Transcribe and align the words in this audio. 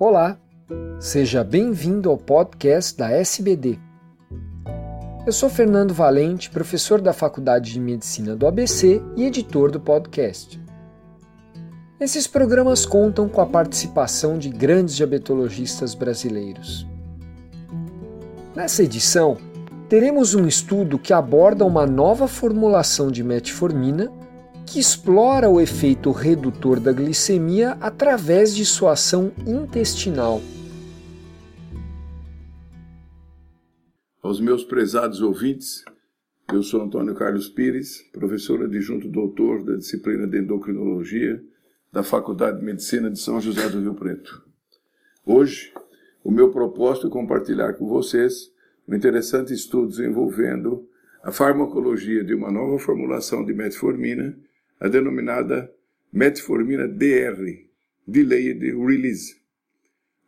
Olá, 0.00 0.38
seja 1.00 1.42
bem-vindo 1.42 2.08
ao 2.08 2.16
podcast 2.16 2.96
da 2.96 3.10
SBD. 3.10 3.80
Eu 5.26 5.32
sou 5.32 5.50
Fernando 5.50 5.92
Valente, 5.92 6.50
professor 6.50 7.00
da 7.00 7.12
Faculdade 7.12 7.72
de 7.72 7.80
Medicina 7.80 8.36
do 8.36 8.46
ABC 8.46 9.02
e 9.16 9.24
editor 9.24 9.72
do 9.72 9.80
podcast. 9.80 10.62
Esses 11.98 12.28
programas 12.28 12.86
contam 12.86 13.28
com 13.28 13.40
a 13.40 13.46
participação 13.46 14.38
de 14.38 14.50
grandes 14.50 14.94
diabetologistas 14.94 15.96
brasileiros. 15.96 16.86
Nessa 18.54 18.84
edição, 18.84 19.36
teremos 19.88 20.32
um 20.32 20.46
estudo 20.46 20.96
que 20.96 21.12
aborda 21.12 21.64
uma 21.64 21.84
nova 21.84 22.28
formulação 22.28 23.10
de 23.10 23.24
metformina 23.24 24.12
que 24.68 24.78
explora 24.78 25.48
o 25.48 25.60
efeito 25.60 26.10
redutor 26.10 26.78
da 26.78 26.92
glicemia 26.92 27.72
através 27.80 28.54
de 28.54 28.64
sua 28.64 28.92
ação 28.92 29.32
intestinal. 29.46 30.42
Aos 34.22 34.40
meus 34.40 34.62
prezados 34.64 35.22
ouvintes, 35.22 35.82
eu 36.52 36.62
sou 36.62 36.82
Antônio 36.82 37.14
Carlos 37.14 37.48
Pires, 37.48 38.02
professor 38.12 38.62
adjunto 38.62 39.08
doutor 39.08 39.64
da 39.64 39.76
disciplina 39.76 40.26
de 40.26 40.38
endocrinologia 40.38 41.42
da 41.90 42.02
Faculdade 42.02 42.58
de 42.58 42.64
Medicina 42.64 43.10
de 43.10 43.18
São 43.18 43.40
José 43.40 43.68
do 43.70 43.80
Rio 43.80 43.94
Preto. 43.94 44.44
Hoje, 45.24 45.72
o 46.22 46.30
meu 46.30 46.50
propósito 46.50 47.06
é 47.06 47.10
compartilhar 47.10 47.72
com 47.74 47.86
vocês 47.88 48.52
um 48.86 48.94
interessante 48.94 49.52
estudo 49.52 50.04
envolvendo 50.04 50.86
a 51.22 51.32
farmacologia 51.32 52.22
de 52.22 52.34
uma 52.34 52.50
nova 52.50 52.78
formulação 52.78 53.44
de 53.44 53.54
metformina 53.54 54.36
a 54.80 54.88
denominada 54.88 55.72
metformina 56.12 56.86
DR, 56.86 57.66
Delayed 58.06 58.60
Release. 58.72 59.36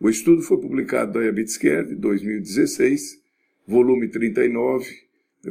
O 0.00 0.08
estudo 0.08 0.42
foi 0.42 0.58
publicado 0.60 1.14
no 1.14 1.22
Diabetes 1.22 1.56
Care 1.56 1.88
de 1.88 1.94
2016, 1.96 3.20
volume 3.66 4.08
39, 4.08 4.90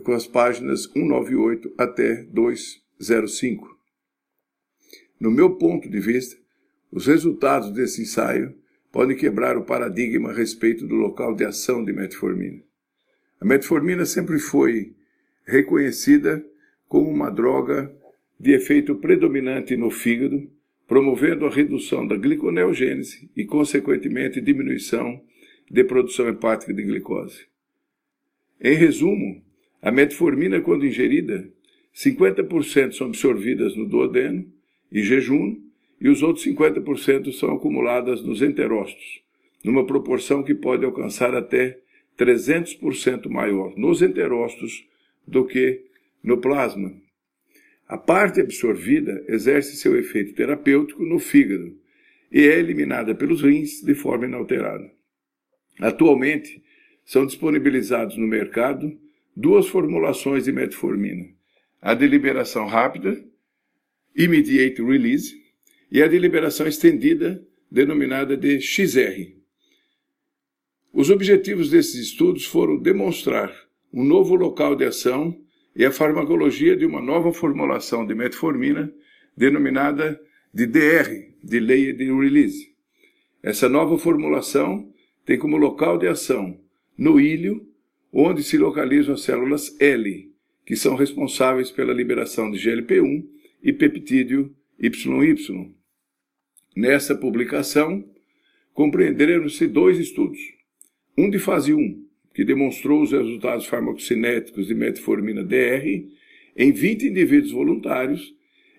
com 0.03 0.13
as 0.13 0.27
páginas 0.27 0.83
198 0.83 1.73
até 1.77 2.23
205. 2.23 3.77
No 5.19 5.31
meu 5.31 5.55
ponto 5.57 5.89
de 5.89 5.99
vista, 5.99 6.35
os 6.91 7.05
resultados 7.07 7.71
desse 7.71 8.01
ensaio 8.01 8.55
podem 8.91 9.15
quebrar 9.15 9.57
o 9.57 9.65
paradigma 9.65 10.29
a 10.29 10.33
respeito 10.33 10.87
do 10.87 10.95
local 10.95 11.35
de 11.35 11.45
ação 11.45 11.83
de 11.83 11.93
metformina. 11.93 12.61
A 13.39 13.45
metformina 13.45 14.05
sempre 14.05 14.39
foi 14.39 14.95
reconhecida 15.45 16.43
como 16.87 17.09
uma 17.09 17.29
droga 17.29 17.93
de 18.39 18.53
efeito 18.53 18.95
predominante 18.95 19.75
no 19.75 19.89
fígado, 19.89 20.49
promovendo 20.87 21.45
a 21.45 21.49
redução 21.49 22.07
da 22.07 22.15
gliconeogênese 22.15 23.29
e, 23.35 23.45
consequentemente, 23.45 24.39
diminuição 24.39 25.21
de 25.69 25.83
produção 25.83 26.27
hepática 26.27 26.73
de 26.73 26.83
glicose. 26.83 27.45
Em 28.61 28.73
resumo, 28.73 29.41
a 29.81 29.91
metformina, 29.91 30.61
quando 30.61 30.85
ingerida, 30.85 31.49
50% 31.93 32.93
são 32.93 33.07
absorvidas 33.07 33.75
no 33.75 33.85
duodeno 33.85 34.45
e 34.91 35.01
jejum, 35.01 35.59
e 35.99 36.09
os 36.09 36.21
outros 36.21 36.45
50% 36.45 37.31
são 37.33 37.55
acumuladas 37.55 38.21
nos 38.21 38.41
enterócitos, 38.41 39.21
numa 39.63 39.85
proporção 39.85 40.43
que 40.43 40.53
pode 40.53 40.85
alcançar 40.85 41.35
até 41.35 41.79
300% 42.17 43.27
maior 43.29 43.75
nos 43.75 44.01
enterócitos 44.01 44.87
do 45.27 45.43
que 45.45 45.81
no 46.23 46.37
plasma, 46.37 46.93
a 47.87 47.97
parte 47.97 48.41
absorvida 48.41 49.23
exerce 49.29 49.77
seu 49.77 49.97
efeito 49.97 50.33
terapêutico 50.33 51.03
no 51.03 51.19
fígado 51.19 51.77
e 52.31 52.41
é 52.41 52.59
eliminada 52.59 53.15
pelos 53.15 53.41
rins 53.41 53.81
de 53.81 53.95
forma 53.95 54.25
inalterada. 54.25 54.91
Atualmente, 55.79 56.61
são 57.05 57.25
disponibilizados 57.25 58.17
no 58.17 58.27
mercado 58.27 58.91
duas 59.35 59.67
formulações 59.67 60.43
de 60.43 60.51
metformina: 60.51 61.25
a 61.81 61.93
de 61.93 62.05
liberação 62.05 62.65
rápida, 62.65 63.23
immediate 64.15 64.81
release, 64.81 65.33
e 65.89 66.03
a 66.03 66.07
de 66.07 66.19
liberação 66.19 66.67
estendida, 66.67 67.41
denominada 67.71 68.35
de 68.35 68.59
XR. 68.59 69.37
Os 70.91 71.09
objetivos 71.09 71.69
desses 71.69 71.95
estudos 71.95 72.45
foram 72.45 72.77
demonstrar 72.77 73.53
um 73.93 74.03
novo 74.03 74.35
local 74.35 74.75
de 74.75 74.83
ação 74.83 75.39
e 75.77 75.85
a 75.85 75.91
farmacologia 75.91 76.75
de 76.75 76.87
uma 76.87 76.99
nova 76.99 77.31
formulação 77.31 78.03
de 78.03 78.15
metformina 78.15 78.91
denominada 79.37 80.19
de 80.51 80.65
DR, 80.65 81.35
Delayed 81.43 82.03
Release. 82.03 82.73
Essa 83.43 83.69
nova 83.69 83.95
formulação 83.95 84.91
tem 85.23 85.37
como 85.37 85.55
local 85.55 85.99
de 85.99 86.07
ação 86.07 86.59
no 86.97 87.19
ilho, 87.19 87.63
onde 88.11 88.41
se 88.41 88.57
localizam 88.57 89.13
as 89.13 89.21
células 89.21 89.79
L, 89.79 90.33
que 90.65 90.75
são 90.75 90.95
responsáveis 90.95 91.69
pela 91.69 91.93
liberação 91.93 92.49
de 92.49 92.57
GLP-1 92.57 93.27
e 93.61 93.71
peptídeo 93.71 94.55
YY. 94.81 95.75
Nessa 96.75 97.15
publicação, 97.15 98.03
compreenderam-se 98.73 99.67
dois 99.67 99.99
estudos. 99.99 100.39
Um 101.15 101.29
de 101.29 101.37
fase 101.37 101.71
1, 101.71 102.06
que 102.37 102.45
demonstrou 102.45 103.01
os 103.01 103.11
resultados 103.11 103.65
farmacocinéticos 103.65 104.67
de 104.67 104.75
metformina 104.75 105.43
DR 105.43 106.05
em 106.55 106.71
20 106.71 107.07
indivíduos 107.07 107.51
voluntários, 107.51 108.31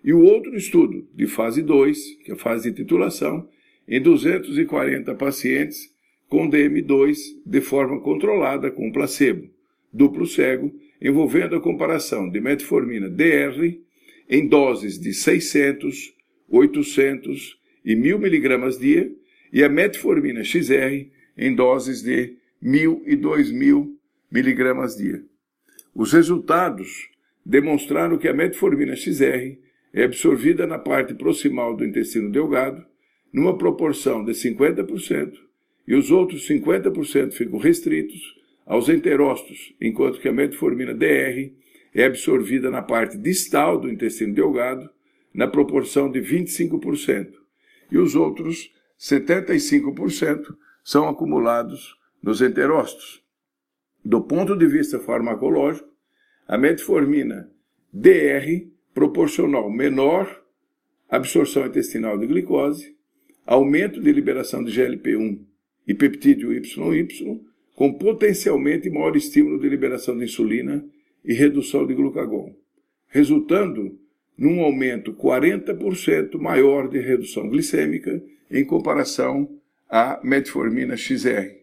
e 0.04 0.12
o 0.12 0.20
outro 0.20 0.54
estudo, 0.54 1.08
de 1.12 1.26
fase 1.26 1.60
2, 1.60 2.18
que 2.22 2.30
é 2.30 2.34
a 2.34 2.36
fase 2.38 2.70
de 2.70 2.76
titulação, 2.76 3.48
em 3.88 4.00
240 4.00 5.12
pacientes 5.16 5.92
com 6.28 6.48
DM2 6.48 7.18
de 7.44 7.60
forma 7.60 7.98
controlada 7.98 8.70
com 8.70 8.92
placebo, 8.92 9.50
duplo 9.92 10.24
cego, 10.24 10.72
envolvendo 11.02 11.56
a 11.56 11.60
comparação 11.60 12.30
de 12.30 12.40
metformina 12.40 13.10
DR 13.10 13.76
em 14.30 14.46
doses 14.46 15.00
de 15.00 15.12
600, 15.12 16.14
800 16.48 17.58
e 17.84 17.96
1000 17.96 18.18
mg 18.18 18.78
dia 18.78 19.12
e 19.52 19.64
a 19.64 19.68
metformina 19.68 20.44
XR 20.44 21.08
em 21.36 21.52
doses 21.56 22.02
de 22.02 22.37
mil 22.60 23.02
e 23.06 23.16
dois 23.16 23.50
mil 23.50 23.98
miligramas 24.30 24.96
dia. 24.96 25.22
Os 25.94 26.12
resultados 26.12 27.08
demonstraram 27.44 28.18
que 28.18 28.28
a 28.28 28.34
metformina 28.34 28.94
XR 28.94 29.56
é 29.92 30.04
absorvida 30.04 30.66
na 30.66 30.78
parte 30.78 31.14
proximal 31.14 31.74
do 31.74 31.84
intestino 31.84 32.30
delgado 32.30 32.84
numa 33.32 33.56
proporção 33.56 34.24
de 34.24 34.32
50% 34.32 35.32
e 35.86 35.94
os 35.94 36.10
outros 36.10 36.46
50% 36.46 37.32
ficam 37.32 37.58
restritos 37.58 38.20
aos 38.66 38.88
enterócitos, 38.88 39.74
enquanto 39.80 40.20
que 40.20 40.28
a 40.28 40.32
metformina 40.32 40.94
DR 40.94 41.50
é 41.94 42.04
absorvida 42.04 42.70
na 42.70 42.82
parte 42.82 43.16
distal 43.16 43.80
do 43.80 43.90
intestino 43.90 44.34
delgado 44.34 44.88
na 45.32 45.48
proporção 45.48 46.10
de 46.10 46.20
25% 46.20 47.32
e 47.90 47.96
os 47.96 48.14
outros 48.14 48.70
75% 48.98 50.44
são 50.84 51.08
acumulados 51.08 51.97
nos 52.22 52.40
enterócitos. 52.40 53.22
Do 54.04 54.22
ponto 54.22 54.56
de 54.56 54.66
vista 54.66 54.98
farmacológico, 54.98 55.88
a 56.46 56.56
metformina 56.56 57.50
DR 57.92 58.66
proporcional 58.94 59.70
menor 59.70 60.42
absorção 61.08 61.66
intestinal 61.66 62.18
de 62.18 62.26
glicose, 62.26 62.96
aumento 63.46 64.00
de 64.00 64.12
liberação 64.12 64.62
de 64.62 64.72
GLP-1 64.72 65.40
e 65.86 65.94
peptídeo 65.94 66.52
YY, 66.52 67.40
com 67.74 67.94
potencialmente 67.94 68.90
maior 68.90 69.16
estímulo 69.16 69.58
de 69.58 69.68
liberação 69.68 70.16
de 70.18 70.24
insulina 70.24 70.84
e 71.24 71.32
redução 71.32 71.86
de 71.86 71.94
glucagon, 71.94 72.54
resultando 73.06 73.98
num 74.36 74.60
aumento 74.60 75.14
40% 75.14 76.38
maior 76.38 76.88
de 76.88 76.98
redução 76.98 77.48
glicêmica 77.48 78.22
em 78.50 78.64
comparação 78.64 79.48
à 79.88 80.20
metformina 80.22 80.96
XR. 80.96 81.58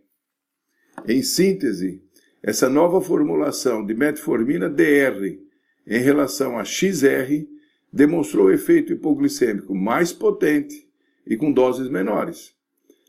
Em 1.07 1.21
síntese, 1.21 2.01
essa 2.41 2.67
nova 2.67 2.99
formulação 2.99 3.85
de 3.85 3.93
metformina 3.93 4.67
DR 4.67 5.37
em 5.85 5.99
relação 5.99 6.57
a 6.57 6.65
XR 6.65 7.45
demonstrou 7.93 8.51
efeito 8.51 8.91
hipoglicêmico 8.91 9.75
mais 9.75 10.11
potente 10.11 10.87
e 11.27 11.37
com 11.37 11.51
doses 11.51 11.89
menores. 11.89 12.55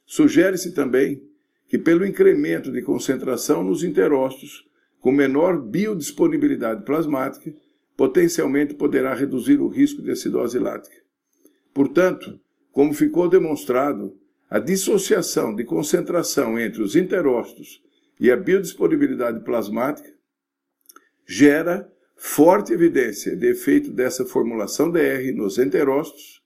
Sugere-se 0.05 0.73
também 0.73 1.23
que, 1.69 1.79
pelo 1.79 2.05
incremento 2.05 2.71
de 2.71 2.83
concentração 2.83 3.65
nos 3.65 3.83
interócitos, 3.83 4.69
com 5.01 5.11
menor 5.11 5.59
biodisponibilidade 5.59 6.85
plasmática, 6.85 7.53
potencialmente 7.97 8.75
poderá 8.75 9.15
reduzir 9.15 9.59
o 9.59 9.69
risco 9.69 10.03
de 10.03 10.11
acidose 10.11 10.59
lática. 10.59 10.97
Portanto, 11.73 12.39
como 12.71 12.93
ficou 12.93 13.27
demonstrado, 13.27 14.15
a 14.51 14.59
dissociação 14.59 15.55
de 15.55 15.65
concentração 15.65 16.59
entre 16.59 16.83
os 16.83 16.95
interócitos 16.95 17.86
e 18.19 18.31
a 18.31 18.37
biodisponibilidade 18.37 19.45
plasmática 19.45 20.13
gera 21.27 21.91
forte 22.17 22.73
evidência 22.73 23.37
de 23.37 23.51
efeito 23.51 23.91
dessa 23.91 24.25
formulação 24.25 24.91
DR 24.91 25.33
nos 25.35 25.59
enterócitos 25.59 26.43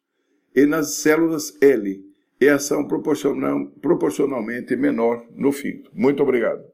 e 0.55 0.67
nas 0.67 0.94
células 0.94 1.56
L, 1.62 2.05
e 2.40 2.49
ação 2.49 2.88
proporcionalmente 2.88 4.75
menor 4.75 5.26
no 5.37 5.52
fígado. 5.52 5.90
Muito 5.93 6.22
obrigado. 6.22 6.64